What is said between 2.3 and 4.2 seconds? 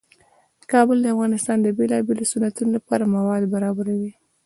صنعتونو لپاره مواد برابروي.